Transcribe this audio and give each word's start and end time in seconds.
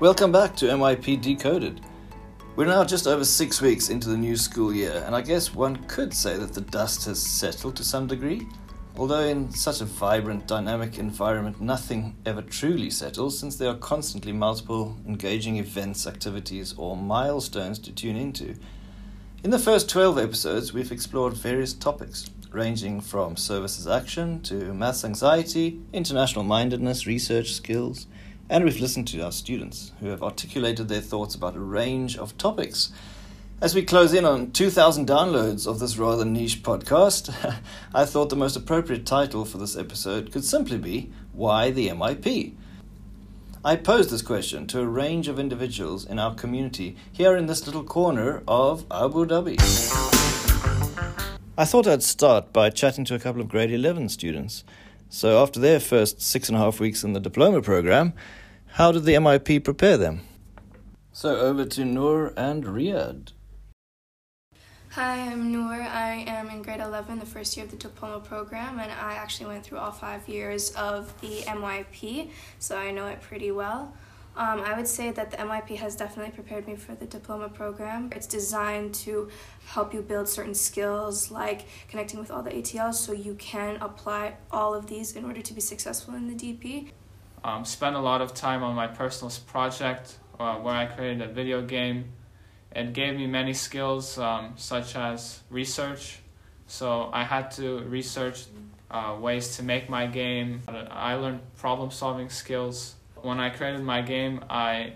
Welcome 0.00 0.32
back 0.32 0.56
to 0.56 0.64
MYP 0.64 1.20
Decoded. 1.20 1.82
We're 2.56 2.64
now 2.64 2.84
just 2.84 3.06
over 3.06 3.22
six 3.22 3.60
weeks 3.60 3.90
into 3.90 4.08
the 4.08 4.16
new 4.16 4.34
school 4.34 4.72
year, 4.72 5.02
and 5.04 5.14
I 5.14 5.20
guess 5.20 5.54
one 5.54 5.76
could 5.88 6.14
say 6.14 6.38
that 6.38 6.54
the 6.54 6.62
dust 6.62 7.04
has 7.04 7.22
settled 7.22 7.76
to 7.76 7.84
some 7.84 8.06
degree. 8.06 8.48
Although, 8.96 9.26
in 9.26 9.52
such 9.52 9.82
a 9.82 9.84
vibrant, 9.84 10.46
dynamic 10.46 10.96
environment, 10.96 11.60
nothing 11.60 12.16
ever 12.24 12.40
truly 12.40 12.88
settles 12.88 13.38
since 13.38 13.56
there 13.56 13.68
are 13.68 13.76
constantly 13.76 14.32
multiple 14.32 14.96
engaging 15.06 15.58
events, 15.58 16.06
activities, 16.06 16.74
or 16.78 16.96
milestones 16.96 17.78
to 17.80 17.92
tune 17.92 18.16
into. 18.16 18.54
In 19.44 19.50
the 19.50 19.58
first 19.58 19.90
12 19.90 20.16
episodes, 20.16 20.72
we've 20.72 20.92
explored 20.92 21.34
various 21.34 21.74
topics, 21.74 22.30
ranging 22.50 23.02
from 23.02 23.36
service 23.36 23.78
as 23.78 23.86
action 23.86 24.40
to 24.44 24.72
maths 24.72 25.04
anxiety, 25.04 25.82
international 25.92 26.44
mindedness, 26.44 27.06
research 27.06 27.52
skills, 27.52 28.06
and 28.50 28.64
we've 28.64 28.80
listened 28.80 29.06
to 29.06 29.24
our 29.24 29.30
students 29.30 29.92
who 30.00 30.08
have 30.08 30.24
articulated 30.24 30.88
their 30.88 31.00
thoughts 31.00 31.36
about 31.36 31.54
a 31.54 31.60
range 31.60 32.18
of 32.18 32.36
topics. 32.36 32.90
As 33.60 33.76
we 33.76 33.82
close 33.82 34.12
in 34.12 34.24
on 34.24 34.50
2,000 34.50 35.06
downloads 35.06 35.68
of 35.68 35.78
this 35.78 35.96
rather 35.96 36.24
niche 36.24 36.64
podcast, 36.64 37.32
I 37.94 38.04
thought 38.04 38.28
the 38.28 38.34
most 38.34 38.56
appropriate 38.56 39.06
title 39.06 39.44
for 39.44 39.58
this 39.58 39.76
episode 39.76 40.32
could 40.32 40.44
simply 40.44 40.78
be 40.78 41.12
Why 41.32 41.70
the 41.70 41.90
MYP? 41.90 42.54
I 43.64 43.76
posed 43.76 44.10
this 44.10 44.22
question 44.22 44.66
to 44.68 44.80
a 44.80 44.86
range 44.86 45.28
of 45.28 45.38
individuals 45.38 46.04
in 46.04 46.18
our 46.18 46.34
community 46.34 46.96
here 47.12 47.36
in 47.36 47.46
this 47.46 47.66
little 47.66 47.84
corner 47.84 48.42
of 48.48 48.84
Abu 48.90 49.26
Dhabi. 49.26 49.60
I 51.56 51.64
thought 51.64 51.86
I'd 51.86 52.02
start 52.02 52.52
by 52.52 52.70
chatting 52.70 53.04
to 53.04 53.14
a 53.14 53.20
couple 53.20 53.42
of 53.42 53.48
grade 53.48 53.70
11 53.70 54.08
students. 54.08 54.64
So, 55.12 55.42
after 55.42 55.58
their 55.58 55.80
first 55.80 56.22
six 56.22 56.48
and 56.48 56.56
a 56.56 56.60
half 56.60 56.80
weeks 56.80 57.04
in 57.04 57.12
the 57.14 57.20
diploma 57.20 57.62
program, 57.62 58.12
how 58.72 58.92
did 58.92 59.04
the 59.04 59.14
MYP 59.14 59.64
prepare 59.64 59.96
them? 59.96 60.22
So, 61.12 61.36
over 61.36 61.64
to 61.64 61.84
Noor 61.84 62.32
and 62.36 62.64
Riyad. 62.64 63.32
Hi, 64.90 65.18
I'm 65.30 65.52
Noor. 65.52 65.74
I 65.74 66.24
am 66.26 66.48
in 66.50 66.62
grade 66.62 66.80
11, 66.80 67.18
the 67.18 67.26
first 67.26 67.56
year 67.56 67.64
of 67.64 67.70
the 67.70 67.76
diploma 67.76 68.20
program, 68.20 68.78
and 68.78 68.90
I 68.90 69.14
actually 69.14 69.46
went 69.46 69.64
through 69.64 69.78
all 69.78 69.92
five 69.92 70.28
years 70.28 70.70
of 70.72 71.20
the 71.20 71.42
MYP, 71.42 72.30
so 72.58 72.76
I 72.76 72.90
know 72.90 73.06
it 73.06 73.20
pretty 73.20 73.50
well. 73.50 73.92
Um, 74.36 74.60
I 74.60 74.76
would 74.76 74.86
say 74.86 75.10
that 75.10 75.32
the 75.32 75.36
MYP 75.38 75.76
has 75.76 75.96
definitely 75.96 76.32
prepared 76.32 76.66
me 76.66 76.76
for 76.76 76.94
the 76.94 77.04
diploma 77.04 77.48
program. 77.48 78.10
It's 78.14 78.26
designed 78.26 78.94
to 78.94 79.28
help 79.66 79.92
you 79.92 80.02
build 80.02 80.28
certain 80.28 80.54
skills 80.54 81.30
like 81.30 81.66
connecting 81.88 82.20
with 82.20 82.30
all 82.30 82.42
the 82.42 82.50
ATLs 82.50 82.94
so 82.94 83.12
you 83.12 83.34
can 83.34 83.76
apply 83.80 84.36
all 84.50 84.72
of 84.74 84.86
these 84.86 85.16
in 85.16 85.24
order 85.24 85.42
to 85.42 85.52
be 85.52 85.60
successful 85.60 86.14
in 86.14 86.28
the 86.28 86.34
DP. 86.34 86.90
Um, 87.42 87.64
spent 87.64 87.96
a 87.96 88.00
lot 88.00 88.20
of 88.20 88.34
time 88.34 88.62
on 88.62 88.74
my 88.74 88.86
personal 88.86 89.32
project 89.46 90.18
uh, 90.38 90.56
where 90.56 90.74
I 90.74 90.86
created 90.86 91.22
a 91.22 91.32
video 91.32 91.62
game. 91.62 92.12
It 92.72 92.92
gave 92.92 93.16
me 93.16 93.26
many 93.26 93.54
skills 93.54 94.18
um, 94.18 94.54
such 94.56 94.96
as 94.96 95.40
research. 95.50 96.20
So 96.66 97.10
I 97.12 97.24
had 97.24 97.50
to 97.52 97.80
research 97.80 98.44
uh, 98.90 99.16
ways 99.20 99.56
to 99.56 99.62
make 99.62 99.88
my 99.88 100.06
game. 100.06 100.62
I 100.68 101.14
learned 101.14 101.40
problem 101.56 101.90
solving 101.90 102.28
skills 102.28 102.94
when 103.22 103.40
I 103.40 103.50
created 103.50 103.82
my 103.82 104.02
game, 104.02 104.44
I 104.48 104.94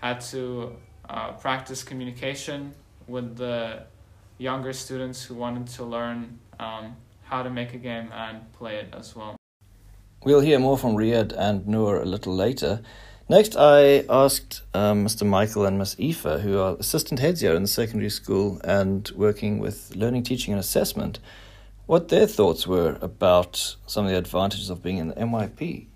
had 0.00 0.20
to 0.32 0.76
uh, 1.08 1.32
practice 1.32 1.82
communication 1.82 2.74
with 3.06 3.36
the 3.36 3.84
younger 4.38 4.72
students 4.72 5.22
who 5.24 5.34
wanted 5.34 5.66
to 5.68 5.84
learn 5.84 6.38
um, 6.58 6.96
how 7.22 7.42
to 7.42 7.50
make 7.50 7.74
a 7.74 7.78
game 7.78 8.10
and 8.12 8.52
play 8.52 8.76
it 8.76 8.94
as 8.96 9.14
well. 9.14 9.36
We'll 10.24 10.40
hear 10.40 10.58
more 10.58 10.78
from 10.78 10.94
Riyad 10.94 11.34
and 11.36 11.68
Noor 11.68 12.00
a 12.00 12.06
little 12.06 12.34
later. 12.34 12.80
Next, 13.28 13.56
I 13.58 14.06
asked 14.08 14.62
um, 14.72 15.04
Mr. 15.04 15.26
Michael 15.26 15.66
and 15.66 15.76
Miss 15.76 15.94
Aoife, 16.00 16.40
who 16.40 16.58
are 16.58 16.76
assistant 16.80 17.20
heads 17.20 17.42
here 17.42 17.54
in 17.54 17.60
the 17.60 17.68
secondary 17.68 18.08
school 18.08 18.58
and 18.64 19.10
working 19.16 19.58
with 19.58 19.94
learning, 19.94 20.22
teaching, 20.22 20.54
and 20.54 20.60
assessment, 20.60 21.18
what 21.84 22.08
their 22.08 22.26
thoughts 22.26 22.66
were 22.66 22.96
about 23.02 23.76
some 23.86 24.06
of 24.06 24.12
the 24.12 24.16
advantages 24.16 24.70
of 24.70 24.82
being 24.82 24.96
in 24.96 25.08
the 25.08 25.14
MYP. 25.14 25.88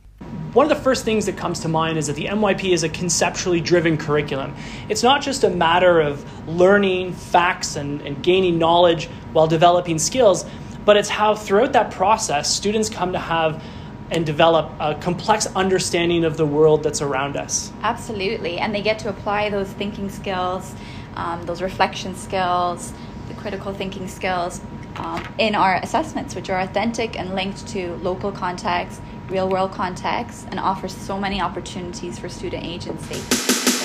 One 0.52 0.70
of 0.70 0.76
the 0.76 0.82
first 0.84 1.06
things 1.06 1.24
that 1.24 1.38
comes 1.38 1.60
to 1.60 1.68
mind 1.68 1.96
is 1.96 2.08
that 2.08 2.16
the 2.16 2.26
MYP 2.26 2.70
is 2.74 2.82
a 2.82 2.90
conceptually 2.90 3.62
driven 3.62 3.96
curriculum. 3.96 4.54
It's 4.90 5.02
not 5.02 5.22
just 5.22 5.44
a 5.44 5.50
matter 5.50 6.00
of 6.02 6.46
learning 6.46 7.14
facts 7.14 7.76
and, 7.76 8.02
and 8.02 8.22
gaining 8.22 8.58
knowledge 8.58 9.06
while 9.32 9.46
developing 9.46 9.98
skills, 9.98 10.44
but 10.84 10.98
it's 10.98 11.08
how 11.08 11.34
throughout 11.34 11.72
that 11.72 11.90
process 11.90 12.52
students 12.52 12.90
come 12.90 13.12
to 13.12 13.18
have 13.18 13.62
and 14.10 14.24
develop 14.24 14.70
a 14.80 14.94
complex 14.94 15.46
understanding 15.54 16.24
of 16.24 16.36
the 16.36 16.46
world 16.46 16.82
that's 16.82 17.02
around 17.02 17.36
us. 17.36 17.72
Absolutely, 17.82 18.58
and 18.58 18.74
they 18.74 18.82
get 18.82 18.98
to 19.00 19.08
apply 19.08 19.50
those 19.50 19.68
thinking 19.68 20.08
skills, 20.10 20.74
um, 21.14 21.44
those 21.44 21.62
reflection 21.62 22.14
skills, 22.14 22.92
the 23.28 23.34
critical 23.34 23.72
thinking 23.72 24.08
skills 24.08 24.60
um, 24.96 25.26
in 25.38 25.54
our 25.54 25.76
assessments, 25.76 26.34
which 26.34 26.50
are 26.50 26.60
authentic 26.60 27.18
and 27.18 27.34
linked 27.34 27.66
to 27.68 27.94
local 27.96 28.32
context 28.32 29.00
real 29.30 29.48
world 29.48 29.72
context 29.72 30.46
and 30.50 30.58
offers 30.58 30.94
so 30.94 31.18
many 31.18 31.40
opportunities 31.40 32.18
for 32.18 32.28
student 32.28 32.64
agency. 32.64 33.77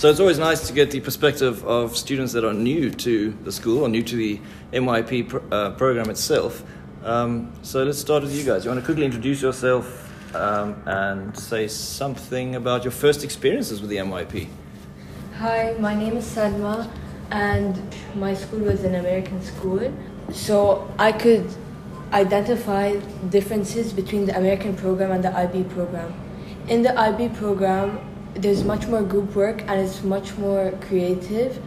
So 0.00 0.08
it's 0.08 0.18
always 0.18 0.38
nice 0.38 0.66
to 0.66 0.72
get 0.72 0.90
the 0.90 1.00
perspective 1.00 1.62
of 1.66 1.94
students 1.94 2.32
that 2.32 2.42
are 2.42 2.54
new 2.54 2.88
to 2.88 3.36
the 3.44 3.52
school 3.52 3.82
or 3.82 3.88
new 3.90 4.02
to 4.04 4.16
the 4.16 4.40
MYP 4.72 5.28
pr- 5.28 5.40
uh, 5.52 5.72
program 5.72 6.08
itself. 6.08 6.64
Um, 7.04 7.52
so 7.60 7.84
let's 7.84 7.98
start 7.98 8.22
with 8.22 8.34
you 8.34 8.42
guys. 8.42 8.64
You 8.64 8.70
want 8.70 8.80
to 8.80 8.86
quickly 8.86 9.04
introduce 9.04 9.42
yourself 9.42 10.10
um, 10.34 10.82
and 10.86 11.36
say 11.36 11.68
something 11.68 12.56
about 12.56 12.82
your 12.82 12.92
first 12.92 13.24
experiences 13.24 13.82
with 13.82 13.90
the 13.90 13.98
MYP? 13.98 14.48
Hi, 15.36 15.76
my 15.78 15.94
name 15.94 16.16
is 16.16 16.24
Salma 16.24 16.90
and 17.30 17.78
my 18.14 18.32
school 18.32 18.60
was 18.60 18.84
an 18.84 18.94
American 18.94 19.42
school, 19.42 19.92
so 20.32 20.90
I 20.98 21.12
could 21.12 21.46
identify 22.14 22.96
differences 23.28 23.92
between 23.92 24.24
the 24.24 24.34
American 24.34 24.74
program 24.76 25.10
and 25.10 25.22
the 25.22 25.36
IB 25.36 25.64
program. 25.64 26.14
In 26.68 26.80
the 26.80 26.98
IB 26.98 27.28
program, 27.36 28.09
there's 28.34 28.64
much 28.64 28.86
more 28.86 29.02
group 29.02 29.34
work 29.34 29.62
and 29.62 29.80
it's 29.80 30.02
much 30.02 30.36
more 30.38 30.72
creative. 30.82 31.60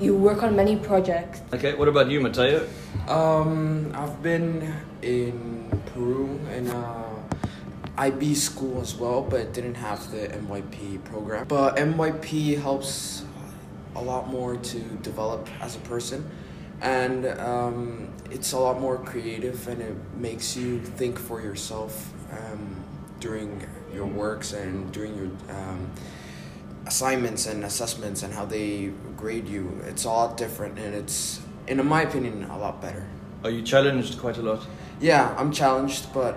You 0.00 0.16
work 0.16 0.42
on 0.42 0.56
many 0.56 0.76
projects. 0.76 1.40
Okay, 1.52 1.74
what 1.74 1.88
about 1.88 2.10
you, 2.10 2.20
Mateo? 2.20 2.66
Um, 3.08 3.92
I've 3.94 4.22
been 4.22 4.74
in 5.02 5.82
Peru 5.94 6.40
in 6.54 6.68
a 6.68 7.04
IB 7.98 8.34
school 8.34 8.80
as 8.80 8.94
well, 8.94 9.22
but 9.22 9.52
didn't 9.52 9.76
have 9.76 10.10
the 10.10 10.28
MYP 10.28 11.04
program. 11.04 11.46
But 11.46 11.76
MYP 11.76 12.60
helps 12.60 13.24
a 13.94 14.02
lot 14.02 14.28
more 14.28 14.56
to 14.56 14.78
develop 15.02 15.48
as 15.60 15.76
a 15.76 15.80
person 15.80 16.28
and 16.82 17.26
um, 17.38 18.12
it's 18.30 18.52
a 18.52 18.58
lot 18.58 18.80
more 18.80 18.98
creative 18.98 19.68
and 19.68 19.80
it 19.80 19.94
makes 20.16 20.56
you 20.56 20.80
think 20.80 21.18
for 21.18 21.40
yourself 21.40 22.12
um, 22.32 22.84
during 23.20 23.64
your 23.92 24.06
works 24.06 24.52
and 24.52 24.92
doing 24.92 25.16
your 25.16 25.56
um, 25.56 25.90
assignments 26.86 27.46
and 27.46 27.64
assessments 27.64 28.22
and 28.22 28.32
how 28.32 28.44
they 28.44 28.92
grade 29.16 29.48
you. 29.48 29.80
It's 29.86 30.04
a 30.04 30.08
lot 30.08 30.36
different 30.36 30.78
and 30.78 30.94
it's 30.94 31.40
in 31.66 31.84
my 31.86 32.02
opinion 32.02 32.44
a 32.44 32.58
lot 32.58 32.80
better. 32.80 33.06
Are 33.44 33.50
you 33.50 33.62
challenged 33.62 34.18
quite 34.18 34.38
a 34.38 34.42
lot? 34.42 34.66
Yeah 35.00 35.34
i'm 35.38 35.52
challenged 35.52 36.12
but 36.12 36.36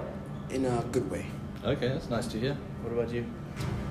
in 0.49 0.65
a 0.65 0.83
good 0.91 1.09
way. 1.09 1.25
Okay 1.63 1.89
that's 1.89 2.09
nice 2.09 2.27
to 2.27 2.39
hear. 2.39 2.57
What 2.83 2.93
about 2.93 3.11
you? 3.11 3.25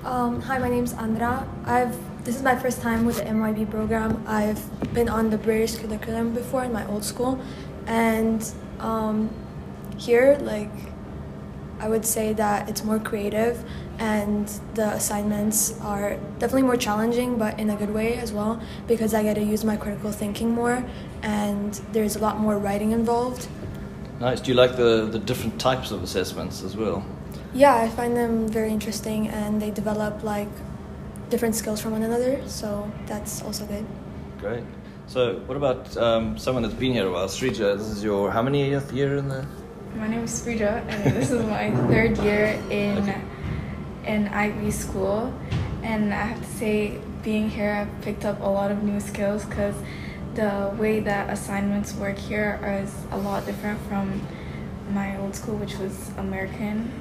Um, 0.05 0.39
hi, 0.39 0.59
my 0.59 0.69
name's 0.69 0.93
Andra. 0.93 1.47
I've 1.65 1.97
this 2.25 2.35
is 2.35 2.41
my 2.41 2.55
first 2.55 2.81
time 2.81 3.05
with 3.05 3.17
the 3.17 3.23
MYP 3.25 3.69
program. 3.69 4.23
I've 4.25 4.59
been 4.93 5.09
on 5.09 5.29
the 5.29 5.37
British 5.37 5.75
curriculum 5.77 6.33
before 6.33 6.63
in 6.63 6.73
my 6.73 6.85
old 6.87 7.03
school, 7.03 7.39
and 7.85 8.43
um, 8.79 9.29
here, 9.97 10.37
like, 10.41 10.71
I 11.79 11.89
would 11.89 12.05
say 12.05 12.33
that 12.33 12.69
it's 12.69 12.83
more 12.83 12.99
creative, 12.99 13.63
and 13.99 14.47
the 14.73 14.89
assignments 14.93 15.79
are 15.81 16.17
definitely 16.39 16.63
more 16.63 16.77
challenging, 16.77 17.37
but 17.37 17.59
in 17.59 17.69
a 17.69 17.75
good 17.75 17.93
way 17.93 18.17
as 18.17 18.31
well, 18.31 18.61
because 18.87 19.13
I 19.13 19.23
get 19.23 19.35
to 19.35 19.43
use 19.43 19.63
my 19.63 19.77
critical 19.77 20.11
thinking 20.11 20.51
more, 20.51 20.83
and 21.21 21.73
there's 21.91 22.15
a 22.15 22.19
lot 22.19 22.39
more 22.39 22.57
writing 22.57 22.91
involved. 22.91 23.47
Nice. 24.19 24.39
Do 24.39 24.51
you 24.51 24.57
like 24.57 24.77
the 24.77 25.07
the 25.11 25.19
different 25.19 25.59
types 25.59 25.91
of 25.91 26.01
assessments 26.01 26.63
as 26.63 26.77
well? 26.77 27.03
Yeah, 27.53 27.75
I 27.75 27.89
find 27.89 28.15
them 28.15 28.47
very 28.47 28.71
interesting 28.71 29.29
and 29.29 29.61
they 29.61 29.71
develop 29.71 30.23
like 30.23 30.49
different 31.29 31.55
skills 31.55 31.81
from 31.81 31.91
one 31.93 32.03
another, 32.03 32.41
so 32.47 32.89
that's 33.05 33.41
also 33.43 33.65
good. 33.65 33.85
Great. 34.39 34.63
So, 35.07 35.39
what 35.45 35.55
about 35.55 35.95
um, 35.97 36.37
someone 36.37 36.63
that's 36.63 36.75
been 36.75 36.93
here 36.93 37.07
a 37.07 37.11
while? 37.11 37.27
Srija, 37.27 37.77
this 37.77 37.87
is 37.87 38.03
your 38.03 38.31
how 38.31 38.41
many 38.41 38.69
year 38.69 39.17
in 39.17 39.29
the? 39.29 39.45
My 39.97 40.07
name 40.07 40.25
is 40.25 40.43
Frida, 40.43 40.83
and 40.89 41.15
this 41.15 41.31
is 41.31 41.41
my 41.45 41.71
third 41.87 42.17
year 42.17 42.61
in 42.69 42.97
okay. 42.97 43.21
in 44.05 44.27
IB 44.27 44.69
school, 44.71 45.33
and 45.83 46.13
I 46.13 46.23
have 46.23 46.41
to 46.41 46.57
say, 46.57 46.99
being 47.23 47.49
here, 47.49 47.71
I've 47.71 48.01
picked 48.01 48.25
up 48.25 48.41
a 48.41 48.47
lot 48.49 48.71
of 48.71 48.83
new 48.83 48.99
skills 48.99 49.45
because 49.45 49.73
the 50.33 50.75
way 50.77 50.99
that 50.99 51.29
assignments 51.29 51.93
work 51.93 52.17
here 52.17 52.59
is 52.83 52.93
a 53.11 53.17
lot 53.17 53.45
different 53.45 53.79
from 53.87 54.21
my 54.91 55.17
old 55.17 55.33
school, 55.33 55.55
which 55.55 55.77
was 55.77 56.11
American, 56.17 56.91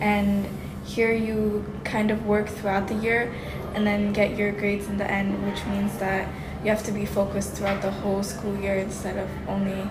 and 0.00 0.46
here 0.84 1.12
you 1.12 1.64
kind 1.82 2.12
of 2.12 2.24
work 2.24 2.46
throughout 2.48 2.86
the 2.86 2.94
year 2.94 3.34
and 3.74 3.84
then 3.84 4.12
get 4.12 4.38
your 4.38 4.52
grades 4.52 4.86
in 4.86 4.96
the 4.96 5.10
end, 5.10 5.44
which 5.44 5.66
means 5.66 5.98
that 5.98 6.28
you 6.62 6.70
have 6.70 6.84
to 6.84 6.92
be 6.92 7.04
focused 7.04 7.54
throughout 7.54 7.82
the 7.82 7.90
whole 7.90 8.22
school 8.22 8.56
year 8.60 8.76
instead 8.76 9.16
of 9.18 9.28
only 9.48 9.90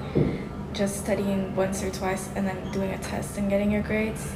just 0.73 0.97
studying 0.97 1.55
once 1.55 1.83
or 1.83 1.89
twice 1.89 2.29
and 2.35 2.47
then 2.47 2.71
doing 2.71 2.91
a 2.91 2.97
test 2.99 3.37
and 3.37 3.49
getting 3.49 3.71
your 3.71 3.81
grades. 3.81 4.31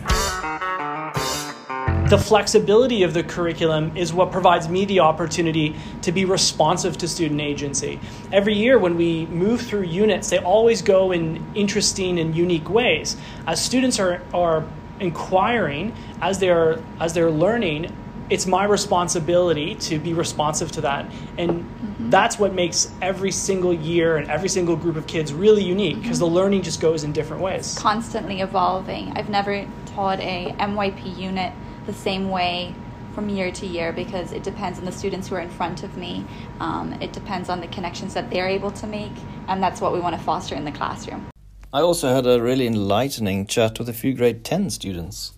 The 2.10 2.18
flexibility 2.18 3.04
of 3.04 3.14
the 3.14 3.24
curriculum 3.24 3.96
is 3.96 4.12
what 4.12 4.32
provides 4.34 4.68
me 4.68 4.84
the 4.84 5.00
opportunity 5.00 5.76
to 6.02 6.12
be 6.12 6.26
responsive 6.26 6.98
to 6.98 7.08
student 7.08 7.40
agency. 7.40 8.02
Every 8.34 8.54
year, 8.54 8.78
when 8.78 8.98
we 8.98 9.28
move 9.28 9.62
through 9.62 9.84
units, 9.84 10.30
they 10.30 10.40
always 10.40 10.82
go 10.82 11.14
in 11.14 11.42
interesting 11.56 12.20
and 12.20 12.36
unique 12.36 12.70
ways. 12.70 13.16
As 13.48 13.64
students 13.64 13.98
are, 13.98 14.22
are 14.34 14.66
inquiring, 15.00 15.96
as 16.22 16.40
they're, 16.40 16.80
as 17.00 17.14
they're 17.14 17.32
learning, 17.32 17.96
it's 18.30 18.46
my 18.46 18.66
responsibility 18.66 19.76
to 19.76 19.98
be 19.98 20.14
responsive 20.14 20.72
to 20.74 20.82
that. 20.82 21.06
And. 21.38 21.91
That's 22.12 22.38
what 22.38 22.54
makes 22.54 22.92
every 23.02 23.32
single 23.32 23.74
year 23.74 24.18
and 24.18 24.30
every 24.30 24.50
single 24.50 24.76
group 24.76 24.98
of 24.98 25.08
kids 25.08 25.34
really 25.34 25.64
unique 25.64 26.02
because 26.02 26.18
mm-hmm. 26.20 26.34
the 26.34 26.40
learning 26.40 26.62
just 26.62 26.82
goes 26.82 27.04
in 27.04 27.12
different 27.12 27.42
ways. 27.42 27.78
Constantly 27.80 28.42
evolving. 28.42 29.14
I've 29.14 29.30
never 29.30 29.66
taught 29.86 30.20
a 30.20 30.54
MYP 30.60 31.18
unit 31.18 31.54
the 31.86 31.94
same 31.94 32.30
way 32.30 32.76
from 33.14 33.30
year 33.30 33.52
to 33.52 33.66
year 33.66 33.92
because 33.92 34.32
it 34.32 34.44
depends 34.44 34.80
on 34.80 34.86
the 34.86 34.92
students 34.92 35.28
who 35.28 35.36
are 35.36 35.42
in 35.42 35.50
front 35.50 35.84
of 35.84 35.98
me. 35.98 36.26
Um, 36.60 36.94
it 37.02 37.14
depends 37.14 37.50
on 37.50 37.62
the 37.62 37.68
connections 37.68 38.14
that 38.14 38.30
they're 38.30 38.48
able 38.48 38.72
to 38.72 38.88
make, 38.88 39.12
and 39.48 39.62
that's 39.62 39.82
what 39.82 39.94
we 39.94 40.00
want 40.00 40.16
to 40.16 40.22
foster 40.22 40.56
in 40.56 40.66
the 40.66 40.72
classroom. 40.72 41.28
I 41.74 41.82
also 41.82 42.14
had 42.14 42.26
a 42.26 42.42
really 42.42 42.68
enlightening 42.68 43.48
chat 43.48 43.80
with 43.80 43.88
a 43.88 43.94
few 43.94 44.14
grade 44.14 44.44
10 44.44 44.70
students. 44.70 45.34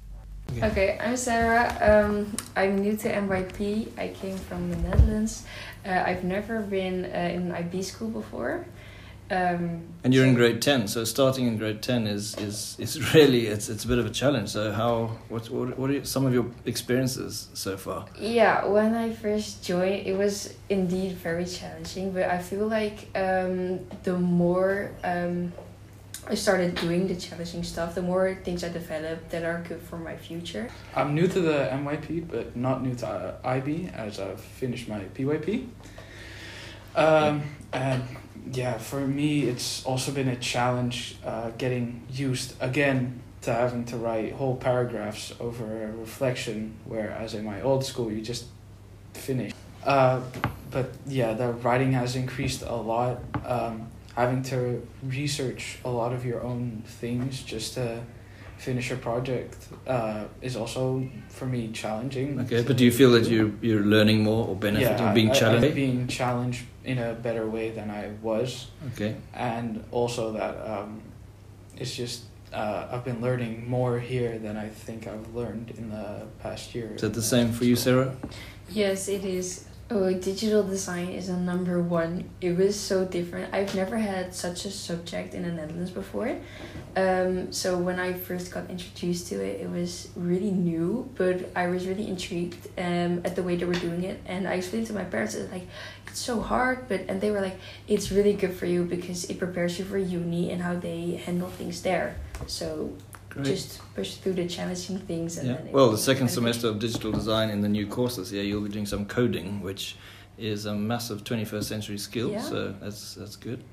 Okay, 0.51 0.61
okay 0.67 0.97
I'm 0.99 1.17
Sarah. 1.17 1.67
Um, 1.81 2.35
I'm 2.55 2.77
new 2.77 2.95
to 2.97 3.11
MYP. 3.11 3.97
I 3.97 4.09
came 4.09 4.37
from 4.37 4.69
the 4.69 4.77
Netherlands. 4.77 5.45
Uh, 5.85 6.03
I've 6.05 6.23
never 6.23 6.61
been 6.61 7.05
uh, 7.05 7.07
in 7.07 7.43
an 7.43 7.51
IB 7.51 7.81
school 7.81 8.09
before. 8.09 8.65
Um, 9.31 9.81
and 10.03 10.13
you're 10.13 10.25
in 10.25 10.35
grade 10.35 10.61
ten, 10.61 10.87
so 10.87 11.05
starting 11.05 11.47
in 11.47 11.57
grade 11.57 11.81
ten 11.81 12.05
is 12.05 12.37
is 12.37 12.75
is 12.77 13.13
really 13.15 13.47
it's 13.47 13.69
it's 13.69 13.83
a 13.83 13.87
bit 13.87 13.97
of 13.97 14.05
a 14.05 14.09
challenge. 14.11 14.49
So 14.49 14.71
how 14.71 15.17
what 15.29 15.49
what 15.49 15.79
what 15.79 15.89
are 15.89 16.05
some 16.05 16.25
of 16.25 16.33
your 16.33 16.45
experiences 16.65 17.47
so 17.53 17.77
far? 17.77 18.05
Yeah, 18.19 18.65
when 18.65 18.93
I 18.93 19.13
first 19.13 19.63
joined, 19.63 20.05
it 20.05 20.15
was 20.17 20.53
indeed 20.69 21.13
very 21.13 21.45
challenging. 21.45 22.11
But 22.11 22.23
I 22.23 22.39
feel 22.39 22.67
like 22.67 23.07
um, 23.15 23.79
the 24.03 24.19
more 24.19 24.91
um, 25.03 25.53
I 26.25 26.35
started 26.35 26.75
doing 26.75 27.07
the 27.07 27.15
challenging 27.15 27.63
stuff, 27.63 27.95
the 27.95 28.01
more 28.01 28.35
things 28.43 28.63
I 28.63 28.69
develop 28.69 29.29
that 29.29 29.43
are 29.43 29.61
good 29.67 29.81
for 29.81 29.97
my 29.97 30.15
future. 30.15 30.69
I'm 30.95 31.13
new 31.13 31.27
to 31.27 31.41
the 31.41 31.69
MYP, 31.71 32.29
but 32.29 32.55
not 32.55 32.81
new 32.81 32.95
to 32.95 33.07
uh, 33.07 33.35
IB, 33.43 33.89
as 33.93 34.19
I've 34.19 34.39
finished 34.39 34.87
my 34.87 34.99
PYP. 34.99 35.67
Um, 36.95 37.43
and 37.73 38.03
yeah, 38.53 38.77
for 38.77 39.05
me, 39.05 39.43
it's 39.43 39.85
also 39.85 40.13
been 40.13 40.29
a 40.29 40.37
challenge 40.37 41.17
uh, 41.25 41.51
getting 41.57 42.03
used 42.09 42.55
again 42.61 43.21
to 43.41 43.53
having 43.53 43.83
to 43.85 43.97
write 43.97 44.31
whole 44.33 44.55
paragraphs 44.55 45.33
over 45.41 45.83
a 45.83 45.91
reflection, 45.91 46.75
whereas 46.85 47.33
in 47.33 47.43
my 47.43 47.61
old 47.61 47.83
school, 47.83 48.09
you 48.09 48.21
just 48.21 48.45
finish. 49.13 49.51
Uh, 49.85 50.21
but 50.71 50.91
yeah, 51.05 51.33
the 51.33 51.51
writing 51.51 51.91
has 51.91 52.15
increased 52.15 52.61
a 52.61 52.75
lot. 52.75 53.19
Um, 53.45 53.87
having 54.15 54.43
to 54.43 54.85
research 55.03 55.79
a 55.83 55.89
lot 55.89 56.13
of 56.13 56.25
your 56.25 56.43
own 56.43 56.83
things 56.85 57.41
just 57.41 57.73
to 57.73 58.01
finish 58.57 58.91
a 58.91 58.95
project 58.95 59.67
uh, 59.87 60.25
is 60.41 60.55
also 60.55 61.07
for 61.29 61.45
me 61.45 61.71
challenging. 61.71 62.39
Okay, 62.41 62.61
but 62.63 62.77
do 62.77 62.85
you 62.85 62.91
feel 62.91 63.11
that 63.11 63.27
you 63.27 63.57
you're 63.61 63.83
learning 63.83 64.23
more 64.23 64.47
or 64.47 64.55
benefiting 64.55 65.05
yeah, 65.05 65.13
being 65.13 65.33
challenged? 65.33 65.67
I, 65.67 65.71
being 65.71 66.07
challenged 66.07 66.63
in 66.85 66.97
a 66.97 67.13
better 67.13 67.47
way 67.47 67.71
than 67.71 67.89
I 67.89 68.11
was. 68.21 68.67
Okay. 68.93 69.15
And 69.33 69.83
also 69.91 70.31
that 70.33 70.55
um, 70.65 71.01
it's 71.77 71.95
just 71.95 72.23
uh, 72.53 72.87
I've 72.91 73.03
been 73.03 73.21
learning 73.21 73.67
more 73.67 73.99
here 73.99 74.37
than 74.37 74.57
I 74.57 74.69
think 74.69 75.07
I've 75.07 75.33
learned 75.33 75.71
in 75.77 75.89
the 75.89 76.27
past 76.39 76.75
year. 76.75 76.93
Is 76.95 77.01
that 77.01 77.13
the 77.13 77.21
same 77.21 77.51
for 77.51 77.65
you, 77.65 77.75
Sarah? 77.75 78.15
Yes, 78.69 79.07
it 79.07 79.25
is. 79.25 79.65
Oh, 79.91 80.11
digital 80.13 80.63
design 80.63 81.09
is 81.09 81.27
a 81.27 81.37
number 81.37 81.79
one. 81.81 82.29
It 82.39 82.57
was 82.57 82.79
so 82.79 83.05
different. 83.05 83.53
I've 83.53 83.75
never 83.75 83.97
had 83.97 84.33
such 84.33 84.65
a 84.65 84.71
subject 84.71 85.33
in 85.33 85.43
the 85.43 85.51
Netherlands 85.51 85.91
before. 85.91 86.37
Um, 86.95 87.51
so 87.51 87.77
when 87.77 87.99
I 87.99 88.13
first 88.13 88.49
got 88.49 88.69
introduced 88.69 89.27
to 89.27 89.43
it, 89.43 89.59
it 89.59 89.69
was 89.69 90.09
really 90.15 90.51
new, 90.51 91.11
but 91.15 91.51
I 91.55 91.67
was 91.67 91.85
really 91.85 92.07
intrigued 92.07 92.67
um, 92.79 93.21
at 93.25 93.35
the 93.35 93.43
way 93.43 93.57
they 93.57 93.65
were 93.65 93.73
doing 93.73 94.03
it. 94.03 94.21
And 94.25 94.47
I 94.47 94.53
explained 94.53 94.87
to 94.87 94.93
my 94.93 95.03
parents, 95.03 95.35
it's 95.35 95.51
like, 95.51 95.67
it's 96.07 96.19
so 96.19 96.39
hard, 96.39 96.87
but 96.87 97.01
and 97.09 97.19
they 97.19 97.29
were 97.29 97.41
like, 97.41 97.59
it's 97.87 98.09
really 98.09 98.33
good 98.33 98.53
for 98.53 98.65
you 98.65 98.85
because 98.85 99.25
it 99.25 99.37
prepares 99.37 99.77
you 99.77 99.85
for 99.85 99.97
uni 99.97 100.49
and 100.49 100.61
how 100.61 100.75
they 100.75 101.21
handle 101.25 101.49
things 101.49 101.81
there. 101.81 102.15
So 102.47 102.93
Great. 103.33 103.45
just 103.45 103.81
push 103.95 104.15
through 104.15 104.33
the 104.33 104.47
challenging 104.47 104.99
things. 104.99 105.37
And 105.37 105.49
yeah. 105.49 105.71
well, 105.71 105.89
the 105.89 105.97
second 105.97 106.29
semester 106.29 106.67
of 106.67 106.79
digital 106.79 107.11
design 107.11 107.49
in 107.49 107.61
the 107.61 107.69
new 107.69 107.87
courses, 107.87 108.31
yeah, 108.31 108.43
you'll 108.43 108.61
be 108.61 108.69
doing 108.69 108.85
some 108.85 109.05
coding, 109.05 109.61
which 109.61 109.95
is 110.37 110.65
a 110.65 110.73
massive 110.75 111.23
21st 111.23 111.63
century 111.63 111.97
skill. 111.97 112.31
Yeah. 112.31 112.41
So 112.41 112.75
that's 112.79 113.15
that's 113.15 113.35
good. 113.35 113.63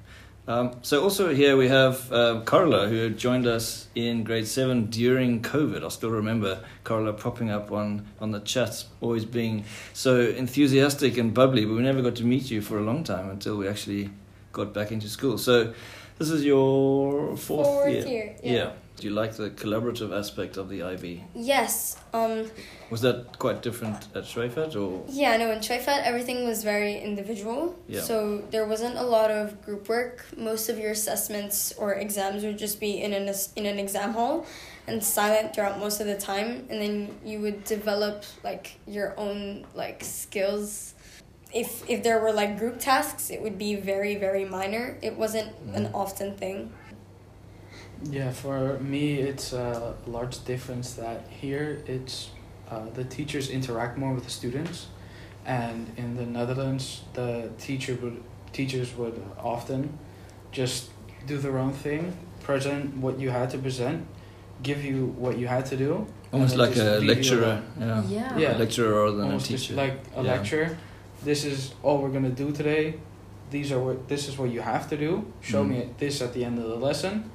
Um, 0.48 0.72
so 0.82 1.02
also 1.02 1.34
here 1.34 1.56
we 1.56 1.68
have 1.68 2.10
uh, 2.10 2.40
Carla, 2.44 2.88
who 2.88 3.10
joined 3.10 3.46
us 3.46 3.88
in 3.94 4.24
grade 4.24 4.48
seven 4.48 4.86
during 4.86 5.42
COVID. 5.42 5.84
I 5.84 5.88
still 5.88 6.10
remember 6.10 6.64
Carla 6.82 7.12
popping 7.12 7.50
up 7.50 7.70
on, 7.70 8.06
on 8.20 8.32
the 8.32 8.40
chats, 8.40 8.86
always 9.00 9.24
being 9.24 9.64
so 9.92 10.20
enthusiastic 10.20 11.18
and 11.18 11.34
bubbly, 11.34 11.66
but 11.66 11.74
we 11.74 11.82
never 11.82 12.02
got 12.02 12.16
to 12.16 12.24
meet 12.24 12.50
you 12.50 12.62
for 12.62 12.78
a 12.78 12.82
long 12.82 13.04
time 13.04 13.28
until 13.28 13.58
we 13.58 13.68
actually 13.68 14.10
got 14.52 14.72
back 14.72 14.90
into 14.90 15.08
school. 15.08 15.38
So 15.38 15.74
this 16.18 16.30
is 16.30 16.44
your 16.44 17.36
fourth, 17.36 17.66
fourth 17.66 17.90
year. 17.90 18.06
year 18.06 18.36
yeah. 18.42 18.52
yeah. 18.52 18.72
Do 19.00 19.08
you 19.08 19.14
like 19.14 19.32
the 19.32 19.48
collaborative 19.48 20.14
aspect 20.14 20.58
of 20.58 20.68
the 20.68 20.82
IB? 20.82 21.24
Yes. 21.34 21.96
Um, 22.12 22.50
was 22.90 23.00
that 23.00 23.38
quite 23.38 23.62
different 23.62 23.96
at 24.14 24.24
Choueifat 24.24 24.76
or? 24.76 25.06
Yeah, 25.08 25.38
no. 25.38 25.50
In 25.52 25.60
Choueifat, 25.60 26.02
everything 26.02 26.46
was 26.46 26.62
very 26.62 26.98
individual. 26.98 27.78
Yeah. 27.88 28.02
So 28.02 28.44
there 28.50 28.66
wasn't 28.66 28.98
a 28.98 29.02
lot 29.02 29.30
of 29.30 29.62
group 29.64 29.88
work. 29.88 30.26
Most 30.36 30.68
of 30.68 30.78
your 30.78 30.90
assessments 30.90 31.72
or 31.78 31.94
exams 31.94 32.44
would 32.44 32.58
just 32.58 32.78
be 32.78 33.00
in 33.00 33.14
an 33.14 33.34
in 33.56 33.64
an 33.64 33.78
exam 33.78 34.12
hall, 34.12 34.44
and 34.86 35.02
silent 35.02 35.54
throughout 35.54 35.78
most 35.78 36.02
of 36.02 36.06
the 36.06 36.18
time. 36.18 36.66
And 36.68 36.82
then 36.82 37.18
you 37.24 37.40
would 37.40 37.64
develop 37.64 38.24
like 38.44 38.78
your 38.86 39.18
own 39.18 39.64
like 39.74 40.04
skills 40.04 40.92
if 41.54 41.88
if 41.88 42.02
there 42.02 42.20
were 42.20 42.32
like 42.32 42.58
group 42.58 42.78
tasks, 42.78 43.30
it 43.30 43.40
would 43.40 43.56
be 43.56 43.76
very 43.76 44.16
very 44.16 44.44
minor. 44.44 44.98
It 45.00 45.16
wasn't 45.16 45.52
an 45.72 45.90
often 45.94 46.36
thing. 46.36 46.72
Yeah, 48.02 48.30
for 48.30 48.78
me, 48.78 49.18
it's 49.18 49.52
a 49.52 49.94
large 50.06 50.44
difference 50.44 50.94
that 50.94 51.26
here 51.28 51.82
it's 51.86 52.30
uh, 52.70 52.88
the 52.94 53.04
teachers 53.04 53.50
interact 53.50 53.98
more 53.98 54.14
with 54.14 54.24
the 54.24 54.30
students, 54.30 54.86
and 55.44 55.92
in 55.96 56.16
the 56.16 56.24
Netherlands, 56.24 57.02
the 57.12 57.50
teacher 57.58 57.94
would 57.96 58.22
teachers 58.52 58.96
would 58.96 59.22
often 59.38 59.98
just 60.50 60.90
do 61.26 61.36
their 61.36 61.58
own 61.58 61.72
thing, 61.72 62.16
present 62.42 62.96
what 62.96 63.20
you 63.20 63.30
had 63.30 63.50
to 63.50 63.58
present, 63.58 64.06
give 64.62 64.82
you 64.84 65.06
what 65.18 65.36
you 65.38 65.46
had 65.46 65.66
to 65.66 65.76
do. 65.76 66.06
Almost 66.32 66.56
like 66.56 66.76
a 66.76 67.00
lecturer, 67.00 67.62
yeah. 67.78 68.02
yeah. 68.04 68.38
yeah. 68.38 68.56
A 68.56 68.58
lecturer 68.58 69.04
rather 69.04 69.16
than 69.16 69.26
Almost 69.26 69.46
a 69.46 69.56
teacher. 69.56 69.74
Like 69.74 70.00
a 70.16 70.22
yeah. 70.22 70.32
lecturer. 70.32 70.78
This 71.22 71.44
is 71.44 71.74
all 71.82 71.98
we're 71.98 72.10
gonna 72.10 72.30
do 72.30 72.50
today. 72.50 72.94
These 73.50 73.72
are 73.72 73.80
what 73.80 74.08
this 74.08 74.26
is 74.26 74.38
what 74.38 74.50
you 74.50 74.62
have 74.62 74.88
to 74.88 74.96
do. 74.96 75.30
Show 75.42 75.64
mm. 75.64 75.68
me 75.68 75.88
this 75.98 76.22
at 76.22 76.32
the 76.32 76.44
end 76.46 76.58
of 76.58 76.64
the 76.64 76.76
lesson 76.76 77.30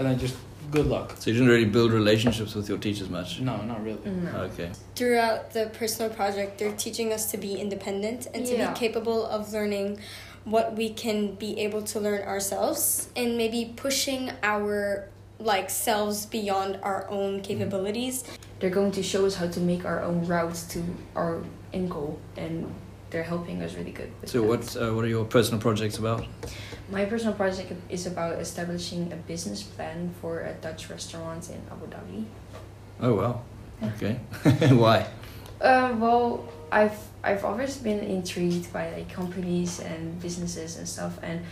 and 0.00 0.08
then 0.08 0.18
just 0.18 0.34
good 0.70 0.86
luck. 0.86 1.14
So 1.18 1.30
you 1.30 1.34
didn't 1.34 1.50
really 1.50 1.66
build 1.66 1.92
relationships 1.92 2.54
with 2.54 2.70
your 2.70 2.78
teachers 2.78 3.10
much? 3.10 3.38
No, 3.40 3.60
not 3.62 3.84
really. 3.84 4.00
No. 4.10 4.30
Okay. 4.52 4.72
Throughout 4.96 5.52
the 5.52 5.70
personal 5.74 6.10
project, 6.10 6.58
they're 6.58 6.72
teaching 6.72 7.12
us 7.12 7.30
to 7.32 7.36
be 7.36 7.56
independent 7.56 8.26
and 8.32 8.46
to 8.46 8.56
yeah. 8.56 8.72
be 8.72 8.78
capable 8.78 9.26
of 9.26 9.52
learning 9.52 10.00
what 10.44 10.74
we 10.74 10.88
can 10.88 11.34
be 11.34 11.60
able 11.60 11.82
to 11.82 12.00
learn 12.00 12.22
ourselves 12.22 13.10
and 13.14 13.36
maybe 13.36 13.74
pushing 13.76 14.32
our 14.42 15.06
like 15.38 15.68
selves 15.68 16.24
beyond 16.24 16.78
our 16.82 17.06
own 17.10 17.34
mm-hmm. 17.34 17.42
capabilities. 17.42 18.24
They're 18.58 18.70
going 18.70 18.92
to 18.92 19.02
show 19.02 19.26
us 19.26 19.34
how 19.34 19.48
to 19.48 19.60
make 19.60 19.84
our 19.84 20.02
own 20.02 20.26
routes 20.26 20.62
to 20.68 20.82
our 21.14 21.42
end 21.74 21.90
goal 21.90 22.18
and 22.38 22.74
they're 23.10 23.22
helping 23.22 23.60
us 23.62 23.74
really 23.74 23.90
good. 23.90 24.10
so, 24.24 24.42
what 24.42 24.76
uh, 24.76 24.94
what 24.94 25.04
are 25.04 25.08
your 25.08 25.24
personal 25.24 25.60
projects 25.60 25.98
about? 25.98 26.24
My 26.90 27.04
personal 27.04 27.34
project 27.34 27.72
is 27.88 28.06
about 28.06 28.40
establishing 28.40 29.12
a 29.12 29.16
business 29.16 29.62
plan 29.62 30.12
for 30.20 30.40
a 30.40 30.52
Dutch 30.54 30.90
restaurant 30.90 31.48
in 31.48 31.62
Abu 31.70 31.86
Dhabi. 31.86 32.24
Oh 33.00 33.14
wow! 33.14 33.42
Okay, 33.94 34.18
why? 34.74 35.06
Uh, 35.60 35.94
well, 35.98 36.48
I've 36.72 36.98
I've 37.22 37.44
always 37.44 37.78
been 37.78 38.00
intrigued 38.00 38.72
by 38.72 38.90
like 38.90 39.08
companies 39.08 39.78
and 39.78 40.20
businesses 40.20 40.78
and 40.78 40.88
stuff, 40.88 41.18
and 41.22 41.46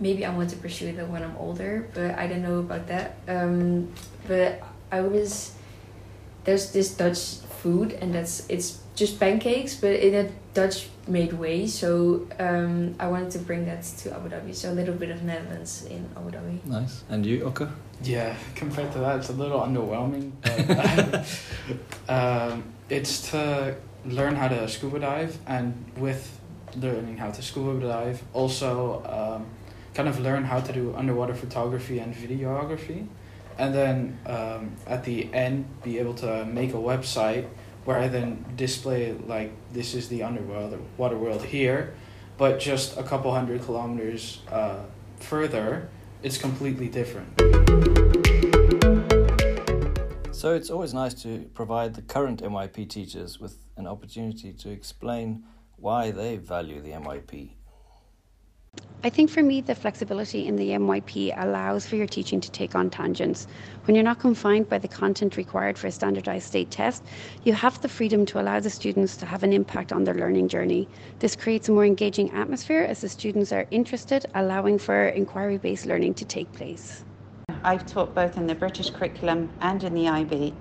maybe 0.00 0.26
I 0.26 0.34
want 0.34 0.50
to 0.50 0.56
pursue 0.56 0.90
that 0.92 1.08
when 1.08 1.22
I'm 1.22 1.36
older, 1.36 1.88
but 1.94 2.18
I 2.18 2.26
don't 2.26 2.42
know 2.42 2.58
about 2.58 2.88
that. 2.88 3.14
Um, 3.28 3.92
but 4.26 4.60
I 4.90 5.02
was 5.02 5.54
there's 6.42 6.72
this 6.72 6.94
Dutch 6.96 7.38
food, 7.62 7.92
and 8.00 8.14
that's 8.14 8.48
it's 8.48 8.80
just 8.94 9.20
pancakes, 9.20 9.74
but 9.74 9.92
in 9.92 10.14
a 10.14 10.30
Dutch 10.54 10.88
made 11.06 11.32
way. 11.32 11.66
So 11.66 12.26
um, 12.38 12.94
I 12.98 13.06
wanted 13.08 13.30
to 13.32 13.38
bring 13.38 13.66
that 13.66 13.82
to 14.02 14.14
Abu 14.14 14.28
Dhabi. 14.28 14.54
So 14.54 14.72
a 14.72 14.76
little 14.80 14.94
bit 14.94 15.10
of 15.10 15.22
Netherlands 15.22 15.86
in 15.86 16.08
Abu 16.16 16.30
Dhabi. 16.30 16.64
Nice. 16.66 17.04
And 17.08 17.24
you, 17.24 17.44
Oka? 17.44 17.72
Yeah, 18.02 18.34
compared 18.54 18.92
to 18.92 18.98
that, 18.98 19.18
it's 19.18 19.28
a 19.28 19.34
little 19.34 19.60
underwhelming. 19.60 20.32
But, 20.42 21.26
um, 22.08 22.64
it's 22.88 23.30
to 23.30 23.76
learn 24.06 24.34
how 24.34 24.48
to 24.48 24.68
scuba 24.68 25.00
dive, 25.00 25.38
and 25.46 25.74
with 25.96 26.40
learning 26.76 27.18
how 27.18 27.30
to 27.30 27.42
scuba 27.42 27.86
dive, 27.86 28.22
also 28.32 29.02
um, 29.04 29.46
kind 29.94 30.08
of 30.08 30.18
learn 30.20 30.44
how 30.44 30.60
to 30.60 30.72
do 30.72 30.94
underwater 30.96 31.34
photography 31.34 31.98
and 31.98 32.14
videography. 32.14 33.06
And 33.58 33.74
then 33.74 34.18
um, 34.26 34.76
at 34.86 35.04
the 35.04 35.32
end, 35.34 35.66
be 35.82 35.98
able 35.98 36.14
to 36.14 36.44
make 36.46 36.70
a 36.70 36.78
website 36.78 37.46
where 37.84 37.98
I 37.98 38.08
then 38.08 38.44
display 38.56 39.12
like 39.26 39.52
this 39.72 39.94
is 39.94 40.08
the 40.08 40.22
underworld, 40.22 40.78
water 40.96 41.16
world 41.16 41.44
here, 41.44 41.94
but 42.38 42.60
just 42.60 42.96
a 42.96 43.02
couple 43.02 43.32
hundred 43.32 43.62
kilometers 43.62 44.40
uh, 44.50 44.80
further, 45.18 45.88
it's 46.22 46.38
completely 46.38 46.88
different. 46.88 47.28
So 50.32 50.54
it's 50.54 50.70
always 50.70 50.94
nice 50.94 51.12
to 51.22 51.50
provide 51.52 51.94
the 51.94 52.02
current 52.02 52.42
MYP 52.42 52.88
teachers 52.88 53.38
with 53.38 53.58
an 53.76 53.86
opportunity 53.86 54.54
to 54.54 54.70
explain 54.70 55.44
why 55.76 56.10
they 56.10 56.36
value 56.36 56.80
the 56.80 56.92
MYP. 56.92 57.50
I 59.02 59.08
think 59.08 59.30
for 59.30 59.42
me, 59.42 59.62
the 59.62 59.74
flexibility 59.74 60.46
in 60.46 60.56
the 60.56 60.72
MYP 60.72 61.32
allows 61.42 61.86
for 61.86 61.96
your 61.96 62.06
teaching 62.06 62.38
to 62.38 62.50
take 62.50 62.74
on 62.74 62.90
tangents. 62.90 63.46
When 63.86 63.94
you're 63.94 64.04
not 64.04 64.18
confined 64.18 64.68
by 64.68 64.76
the 64.76 64.88
content 64.88 65.38
required 65.38 65.78
for 65.78 65.86
a 65.86 65.90
standardized 65.90 66.46
state 66.46 66.70
test, 66.70 67.02
you 67.42 67.54
have 67.54 67.80
the 67.80 67.88
freedom 67.88 68.26
to 68.26 68.38
allow 68.38 68.60
the 68.60 68.68
students 68.68 69.16
to 69.16 69.24
have 69.24 69.42
an 69.42 69.54
impact 69.54 69.90
on 69.90 70.04
their 70.04 70.12
learning 70.12 70.48
journey. 70.48 70.86
This 71.18 71.34
creates 71.34 71.70
a 71.70 71.72
more 71.72 71.86
engaging 71.86 72.30
atmosphere 72.32 72.82
as 72.82 73.00
the 73.00 73.08
students 73.08 73.52
are 73.52 73.66
interested, 73.70 74.26
allowing 74.34 74.78
for 74.78 75.06
inquiry 75.06 75.56
based 75.56 75.86
learning 75.86 76.12
to 76.14 76.26
take 76.26 76.52
place. 76.52 77.02
I've 77.64 77.86
taught 77.86 78.14
both 78.14 78.36
in 78.36 78.46
the 78.46 78.54
British 78.54 78.90
curriculum 78.90 79.50
and 79.62 79.82
in 79.82 79.94
the 79.94 80.08
IB. 80.08 80.54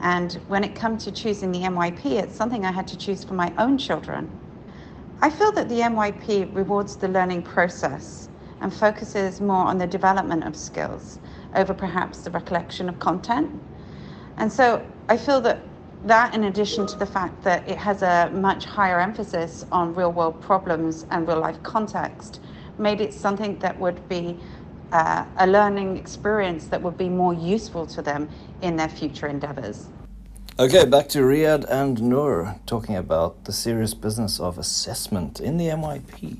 And 0.00 0.32
when 0.48 0.64
it 0.64 0.74
comes 0.74 1.04
to 1.04 1.12
choosing 1.12 1.52
the 1.52 1.60
MYP, 1.60 2.20
it's 2.20 2.34
something 2.34 2.66
I 2.66 2.72
had 2.72 2.88
to 2.88 2.98
choose 2.98 3.22
for 3.22 3.34
my 3.34 3.52
own 3.58 3.78
children. 3.78 4.28
I 5.20 5.30
feel 5.30 5.52
that 5.52 5.68
the 5.68 5.80
MYP 5.80 6.54
rewards 6.54 6.96
the 6.96 7.08
learning 7.08 7.42
process 7.42 8.28
and 8.60 8.72
focuses 8.72 9.40
more 9.40 9.66
on 9.66 9.78
the 9.78 9.86
development 9.86 10.44
of 10.44 10.56
skills 10.56 11.18
over 11.56 11.74
perhaps 11.74 12.20
the 12.20 12.30
recollection 12.30 12.88
of 12.88 13.00
content. 13.00 13.50
And 14.38 14.52
so 14.52 14.84
I 15.08 15.16
feel 15.16 15.40
that 15.42 15.60
that, 16.04 16.34
in 16.34 16.44
addition 16.44 16.86
to 16.86 16.98
the 16.98 17.06
fact 17.06 17.42
that 17.44 17.68
it 17.68 17.78
has 17.78 18.02
a 18.02 18.30
much 18.32 18.66
higher 18.66 19.00
emphasis 19.00 19.66
on 19.72 19.94
real 19.94 20.12
world 20.12 20.40
problems 20.40 21.06
and 21.10 21.26
real 21.26 21.40
life 21.40 21.62
context, 21.64 22.40
made 22.78 23.00
it 23.00 23.12
something 23.14 23.58
that 23.60 23.80
would 23.80 24.08
be 24.08 24.38
uh, 24.92 25.24
a 25.38 25.46
learning 25.48 25.96
experience 25.96 26.68
that 26.68 26.82
would 26.82 26.98
be 26.98 27.08
more 27.08 27.34
useful 27.34 27.86
to 27.86 28.02
them 28.02 28.28
in 28.62 28.76
their 28.76 28.88
future 28.90 29.26
endeavors. 29.26 29.88
Okay, 30.58 30.86
back 30.86 31.10
to 31.10 31.18
Riyad 31.18 31.66
and 31.68 32.00
Noor 32.00 32.56
talking 32.64 32.96
about 32.96 33.44
the 33.44 33.52
serious 33.52 33.92
business 33.92 34.40
of 34.40 34.56
assessment 34.56 35.38
in 35.38 35.58
the 35.58 35.66
MYP. 35.66 36.38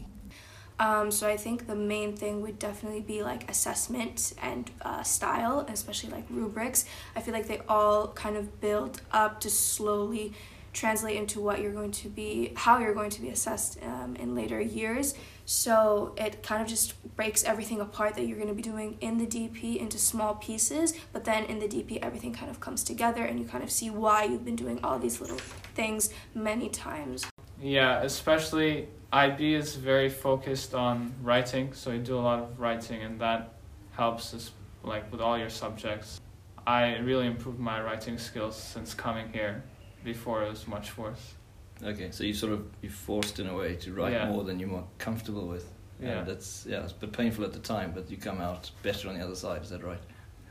Um, 0.80 1.10
so 1.10 1.28
I 1.28 1.36
think 1.36 1.66
the 1.66 1.74
main 1.74 2.16
thing 2.16 2.40
would 2.40 2.58
definitely 2.58 3.02
be 3.02 3.22
like 3.22 3.50
assessment 3.50 4.32
and 4.40 4.70
uh, 4.80 5.02
style, 5.02 5.66
especially 5.68 6.08
like 6.12 6.24
rubrics. 6.30 6.86
I 7.14 7.20
feel 7.20 7.34
like 7.34 7.46
they 7.46 7.60
all 7.68 8.08
kind 8.08 8.38
of 8.38 8.58
build 8.58 9.02
up 9.12 9.38
to 9.40 9.50
slowly 9.50 10.32
translate 10.76 11.16
into 11.16 11.40
what 11.40 11.60
you're 11.60 11.72
going 11.72 11.90
to 11.90 12.08
be, 12.08 12.52
how 12.54 12.78
you're 12.78 12.94
going 12.94 13.10
to 13.10 13.22
be 13.22 13.30
assessed 13.30 13.78
um, 13.82 14.14
in 14.16 14.34
later 14.34 14.60
years. 14.60 15.14
So 15.46 16.14
it 16.18 16.42
kind 16.42 16.60
of 16.60 16.68
just 16.68 16.94
breaks 17.16 17.44
everything 17.44 17.80
apart 17.80 18.14
that 18.16 18.26
you're 18.26 18.36
going 18.36 18.48
to 18.48 18.54
be 18.54 18.62
doing 18.62 18.98
in 19.00 19.16
the 19.16 19.26
DP 19.26 19.78
into 19.78 19.98
small 19.98 20.34
pieces, 20.34 20.92
but 21.12 21.24
then 21.24 21.44
in 21.44 21.58
the 21.58 21.66
DP, 21.66 21.98
everything 22.02 22.34
kind 22.34 22.50
of 22.50 22.60
comes 22.60 22.84
together 22.84 23.24
and 23.24 23.40
you 23.40 23.46
kind 23.46 23.64
of 23.64 23.70
see 23.70 23.88
why 23.88 24.24
you've 24.24 24.44
been 24.44 24.56
doing 24.56 24.78
all 24.84 24.98
these 24.98 25.20
little 25.20 25.38
things 25.74 26.10
many 26.34 26.68
times. 26.68 27.26
Yeah, 27.60 28.02
especially 28.02 28.88
IB 29.12 29.54
is 29.54 29.76
very 29.76 30.10
focused 30.10 30.74
on 30.74 31.14
writing, 31.22 31.72
so 31.72 31.90
you 31.90 32.00
do 32.00 32.18
a 32.18 32.20
lot 32.20 32.38
of 32.40 32.60
writing, 32.60 33.00
and 33.02 33.18
that 33.20 33.54
helps 33.92 34.34
us 34.34 34.50
like 34.82 35.10
with 35.10 35.22
all 35.22 35.38
your 35.38 35.48
subjects. 35.48 36.20
I 36.66 36.96
really 36.98 37.26
improved 37.26 37.58
my 37.58 37.80
writing 37.80 38.18
skills 38.18 38.56
since 38.56 38.92
coming 38.92 39.32
here 39.32 39.62
before 40.06 40.44
it 40.44 40.48
was 40.48 40.66
much 40.68 40.96
worse. 40.96 41.34
Okay, 41.82 42.10
so 42.10 42.24
you 42.24 42.32
sort 42.32 42.52
of 42.54 42.64
you 42.80 42.88
forced 42.88 43.38
in 43.38 43.48
a 43.48 43.54
way 43.54 43.74
to 43.76 43.92
write 43.92 44.12
Yeah. 44.12 44.30
more 44.30 44.44
than 44.44 44.58
you're 44.58 44.70
more 44.70 44.86
comfortable 44.96 45.46
with. 45.46 45.66
And 46.00 46.08
Yeah. 46.08 46.22
that's 46.22 46.64
yeah, 46.64 46.84
it's 46.84 46.92
a 46.92 47.00
bit 47.04 47.12
painful 47.12 47.44
at 47.44 47.52
the 47.52 47.58
time, 47.74 47.92
but 47.94 48.10
you 48.10 48.16
come 48.16 48.40
out 48.40 48.70
better 48.82 49.08
on 49.10 49.18
the 49.18 49.22
other 49.26 49.34
side. 49.34 49.62
Is 49.62 49.70
that 49.70 49.82
right? 49.84 50.00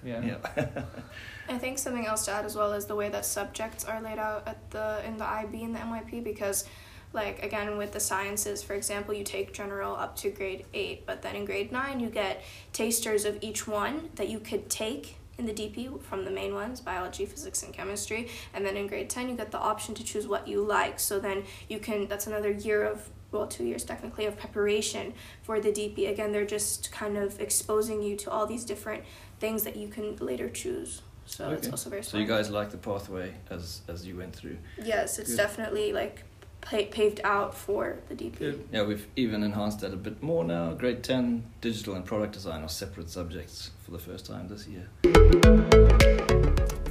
Yeah. 0.04 0.22
Yeah. 0.24 0.38
I 1.50 1.58
think 1.58 1.80
something 1.80 2.06
else 2.06 2.26
to 2.26 2.32
add 2.32 2.46
as 2.46 2.56
well 2.56 2.74
is 2.74 2.86
the 2.86 2.96
way 2.96 3.10
that 3.10 3.26
subjects 3.26 3.86
are 3.86 4.00
laid 4.02 4.20
out 4.20 4.48
at 4.48 4.60
the 4.70 4.88
in 5.08 5.18
the 5.18 5.26
IB 5.26 5.64
and 5.64 5.74
the 5.74 5.80
MYP 5.80 6.24
because 6.24 6.66
like 7.14 7.42
again 7.44 7.78
with 7.78 7.92
the 7.94 8.00
sciences 8.00 8.62
for 8.62 8.74
example 8.74 9.14
you 9.14 9.24
take 9.24 9.54
general 9.54 9.96
up 9.96 10.16
to 10.18 10.30
grade 10.30 10.66
8 10.74 11.06
but 11.06 11.22
then 11.22 11.34
in 11.36 11.46
grade 11.46 11.72
9 11.72 12.00
you 12.02 12.10
get 12.10 12.44
tasters 12.74 13.24
of 13.26 13.38
each 13.42 13.66
one 13.68 14.10
that 14.16 14.28
you 14.28 14.40
could 14.40 14.70
take 14.70 15.16
in 15.38 15.46
the 15.46 15.54
DP 15.54 16.02
from 16.02 16.26
the 16.26 16.32
main 16.32 16.54
ones 16.54 16.80
biology 16.80 17.26
physics 17.26 17.64
and 17.64 17.74
chemistry. 17.74 18.30
And 18.54 18.66
then 18.66 18.78
in 18.78 18.88
grade 18.88 19.10
10 19.10 19.30
you 19.30 19.36
get 19.36 19.52
the 19.52 19.60
option 19.60 19.94
to 19.96 20.04
choose 20.04 20.28
what 20.28 20.48
you 20.48 20.62
like. 20.62 21.00
So 21.00 21.20
then 21.20 21.44
you 21.70 21.80
can 21.80 22.08
that's 22.08 22.28
another 22.28 22.52
year 22.52 22.84
of 22.84 23.10
well 23.32 23.48
two 23.48 23.66
years 23.66 23.84
technically 23.84 24.26
of 24.26 24.38
preparation 24.38 25.14
for 25.44 25.60
the 25.60 25.72
DP 25.72 26.10
again 26.10 26.32
they're 26.32 26.46
just 26.46 26.92
kind 26.92 27.18
of 27.18 27.40
exposing 27.42 28.02
you 28.02 28.16
to 28.16 28.32
all 28.32 28.46
these 28.46 28.64
different 28.64 29.04
things 29.40 29.64
that 29.64 29.76
you 29.76 29.88
can 29.88 30.16
later 30.18 30.50
choose. 30.50 31.02
So 31.26 31.50
it's 31.50 31.70
also 31.70 31.90
very 31.90 32.04
So 32.04 32.18
you 32.18 32.28
guys 32.28 32.50
like 32.52 32.70
the 32.70 32.78
pathway 32.78 33.34
as 33.50 33.82
as 33.88 34.06
you 34.06 34.16
went 34.18 34.36
through. 34.36 34.58
Yes, 34.82 35.20
it's 35.20 35.32
Good. 35.32 35.38
definitely 35.38 35.92
like 35.92 36.24
paved 36.66 37.22
out 37.24 37.54
for 37.54 37.98
the 38.10 38.16
DP. 38.16 38.60
Yeah, 38.72 38.84
we've 38.84 39.08
even 39.16 39.44
enhanced 39.44 39.82
that 39.82 39.94
a 39.94 39.98
bit 39.98 40.22
more 40.22 40.44
now. 40.44 40.74
Grade 40.74 41.04
10, 41.04 41.44
digital 41.62 41.96
and 41.96 42.04
product 42.04 42.34
design 42.34 42.64
are 42.64 42.70
separate 42.70 43.10
subjects 43.10 43.72
for 43.84 43.92
the 43.92 44.00
first 44.00 44.26
time 44.26 44.48
this 44.48 44.68
year. 44.68 44.90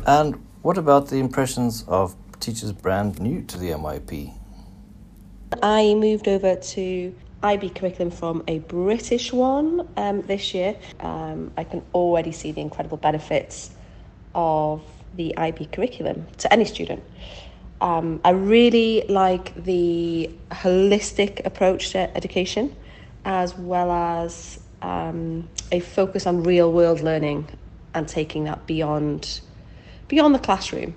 And 0.07 0.37
what 0.63 0.79
about 0.79 1.09
the 1.09 1.17
impressions 1.17 1.85
of 1.89 2.15
teachers 2.41 2.73
brand 2.73 3.21
new 3.21 3.43
to 3.43 3.59
the 3.59 3.71
MYP? 3.71 4.35
I 5.63 5.95
moved 5.95 6.29
over 6.29 6.57
to 6.57 7.15
IB 7.43 7.71
curriculum 7.71 8.11
from 8.11 8.43
a 8.49 8.59
British 8.61 9.33
one 9.33 9.89
um, 9.97 10.23
this 10.23 10.55
year. 10.55 10.77
Um, 11.01 11.53
I 11.57 11.65
can 11.65 11.83
already 11.93 12.33
see 12.33 12.53
the 12.53 12.61
incredible 12.61 12.97
benefits 12.97 13.71
of 14.35 14.83
the 15.17 15.37
IB 15.37 15.67
curriculum 15.67 16.27
to 16.39 16.53
any 16.53 16.65
student. 16.65 17.03
Um, 17.81 18.21
I 18.25 18.31
really 18.31 19.05
like 19.09 19.55
the 19.65 20.31
holistic 20.51 21.45
approach 21.45 21.91
to 21.91 22.17
education, 22.17 22.75
as 23.25 23.57
well 23.57 23.91
as 23.91 24.61
um, 24.83 25.49
a 25.73 25.81
focus 25.81 26.27
on 26.27 26.43
real 26.43 26.73
world 26.73 27.01
learning 27.01 27.49
and 27.95 28.09
taking 28.09 28.45
that 28.45 28.67
beyond 28.67 29.41
beyond 30.09 30.35
the 30.35 30.39
classroom. 30.39 30.95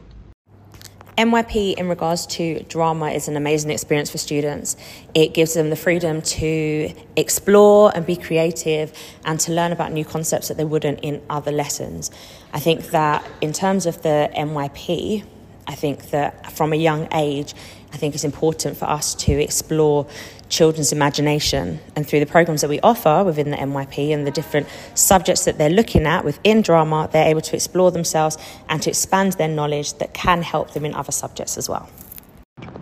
MYP 1.18 1.74
in 1.74 1.90
regards 1.90 2.28
to 2.28 2.62
drama 2.66 3.10
is 3.10 3.28
an 3.28 3.36
amazing 3.36 3.72
experience 3.72 4.12
for 4.12 4.20
students. 4.20 4.78
It 5.16 5.34
gives 5.34 5.56
them 5.56 5.72
the 5.72 5.76
freedom 5.76 6.22
to 6.22 6.94
explore 7.16 7.92
and 7.96 8.06
be 8.06 8.16
creative 8.16 8.94
and 9.26 9.40
to 9.40 9.52
learn 9.52 9.72
about 9.72 9.92
new 9.92 10.06
concepts 10.06 10.50
that 10.50 10.58
they 10.58 10.66
wouldn't 10.66 11.00
in 11.02 11.24
other 11.28 11.52
lessons. 11.52 12.12
I 12.54 12.60
think 12.60 12.92
that 12.92 13.26
in 13.42 13.52
terms 13.52 13.88
of 13.88 14.04
the 14.04 14.30
MYP, 14.36 15.26
I 15.68 15.76
think 15.76 16.12
that 16.12 16.52
from 16.54 16.72
a 16.72 16.78
young 16.78 17.08
age, 17.14 17.54
I 17.94 17.98
think 17.98 18.16
it's 18.16 18.24
important 18.24 18.78
for 18.78 18.86
us 18.86 19.14
to 19.16 19.34
explore 19.34 20.08
children's 20.50 20.94
imagination. 20.94 21.80
And 21.96 22.08
through 22.08 22.22
the 22.22 22.26
programs 22.26 22.62
that 22.62 22.70
we 22.70 22.80
offer 22.80 23.24
within 23.24 23.52
the 23.52 23.58
MYP 23.58 24.14
and 24.14 24.26
the 24.26 24.32
different 24.32 24.68
subjects 24.96 25.44
that 25.46 25.58
they're 25.58 25.70
looking 25.70 26.06
at 26.06 26.24
within 26.24 26.62
drama, 26.62 27.10
they're 27.12 27.28
able 27.28 27.42
to 27.42 27.56
explore 27.56 27.92
themselves 27.92 28.38
and 28.70 28.82
to 28.82 28.90
expand 28.90 29.34
their 29.34 29.50
knowledge 29.50 29.94
that 29.96 30.14
can 30.14 30.42
help 30.42 30.72
them 30.72 30.86
in 30.86 30.94
other 30.94 31.12
subjects 31.12 31.58
as 31.58 31.68
well. 31.68 31.90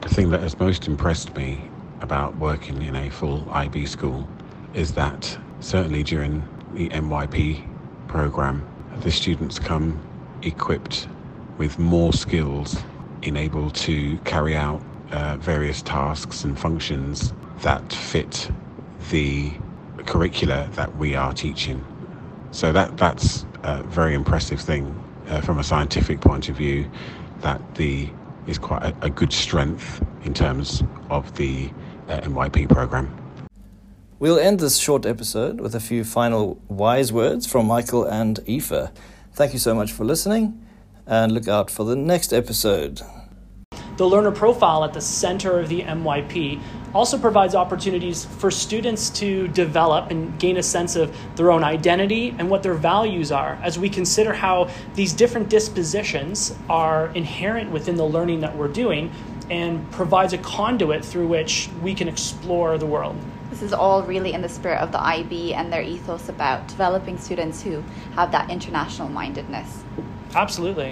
The 0.01 0.10
thing 0.10 0.30
that 0.30 0.42
has 0.42 0.58
most 0.60 0.88
impressed 0.88 1.36
me 1.36 1.70
about 2.01 2.38
working 2.38 2.82
in 2.84 2.96
a 2.96 3.10
full 3.10 3.50
IB 3.51 3.88
school 3.88 4.27
is 4.75 4.94
that 4.94 5.38
certainly 5.60 6.04
during 6.04 6.44
the 6.74 6.89
MYP 6.89 7.68
program, 8.08 8.68
the 8.98 9.12
students 9.12 9.58
come 9.58 10.00
equipped 10.44 11.08
with 11.58 11.80
more 11.80 12.14
skills 12.14 12.84
in 13.22 13.38
able 13.38 13.72
to 13.72 14.18
carry 14.20 14.56
out 14.56 14.82
uh, 15.12 15.38
various 15.38 15.82
tasks 15.82 16.44
and 16.44 16.60
functions 16.60 17.34
that 17.62 17.92
fit 17.94 18.50
the 19.12 19.52
curricula 20.06 20.70
that 20.74 20.96
we 20.98 21.16
are 21.16 21.34
teaching. 21.34 21.84
So 22.52 22.72
that 22.72 22.98
that's 22.98 23.46
a 23.64 23.84
very 23.84 24.14
impressive 24.14 24.62
thing 24.62 25.02
uh, 25.28 25.42
from 25.42 25.60
a 25.60 25.64
scientific 25.64 26.22
point 26.22 26.50
of 26.50 26.56
view. 26.56 26.90
That 27.42 27.76
the 27.76 28.10
is 28.48 28.58
quite 28.58 28.84
a, 28.84 28.96
a 29.02 29.10
good 29.10 29.34
strength 29.34 30.04
in 30.24 30.34
terms 30.34 30.84
of 31.10 31.36
the 31.36 31.70
uh, 32.08 32.20
MYP 32.22 32.70
program. 32.70 33.16
We'll 34.20 34.40
end 34.40 34.60
this 34.60 34.78
short 34.78 35.06
episode 35.06 35.60
with 35.60 35.76
a 35.76 35.80
few 35.80 36.04
final 36.04 36.62
wise 36.70 37.12
words 37.12 37.46
from 37.46 37.68
Michael 37.68 38.06
and 38.06 38.40
Aoife. 38.48 38.92
Thank 39.34 39.54
you 39.54 39.60
so 39.60 39.76
much 39.76 39.92
for 39.92 40.06
listening, 40.06 40.65
and 41.08 41.32
look 41.32 41.48
out 41.48 41.70
for 41.70 41.84
the 41.84 41.96
next 41.96 42.34
episode. 42.34 43.02
The 43.98 44.06
learner 44.06 44.32
profile 44.32 44.84
at 44.84 44.92
the 44.92 45.00
center 45.00 45.58
of 45.58 45.70
the 45.70 45.82
MYP 45.82 46.62
also 46.94 47.18
provides 47.18 47.56
opportunities 47.56 48.26
for 48.26 48.52
students 48.52 49.10
to 49.12 49.48
develop 49.50 50.12
and 50.12 50.38
gain 50.38 50.58
a 50.58 50.64
sense 50.64 50.98
of 50.98 51.16
their 51.38 51.50
own 51.50 51.64
identity 51.64 52.36
and 52.38 52.50
what 52.50 52.62
their 52.62 52.74
values 52.74 53.32
are 53.32 53.58
as 53.64 53.80
we 53.80 53.90
consider 53.90 54.34
how 54.34 54.70
these 54.96 55.14
different 55.14 55.50
dispositions 55.50 56.54
are 56.70 57.08
inherent 57.16 57.72
within 57.72 57.96
the 57.96 58.06
learning 58.06 58.42
that 58.42 58.58
we're 58.58 58.68
doing 58.68 59.12
and 59.50 59.90
provides 59.92 60.34
a 60.34 60.38
conduit 60.40 61.06
through 61.06 61.28
which 61.28 61.70
we 61.82 61.94
can 61.94 62.08
explore 62.08 62.78
the 62.78 62.86
world. 62.86 63.16
This 63.50 63.62
is 63.62 63.72
all 63.72 64.04
really 64.04 64.34
in 64.34 64.42
the 64.42 64.50
spirit 64.50 64.82
of 64.82 64.92
the 64.92 65.02
IB 65.02 65.54
and 65.54 65.72
their 65.72 65.82
ethos 65.82 66.28
about 66.28 66.68
developing 66.68 67.18
students 67.18 67.62
who 67.62 67.82
have 68.16 68.32
that 68.34 68.50
international 68.50 69.08
mindedness. 69.08 69.84
Absolutely. 70.36 70.92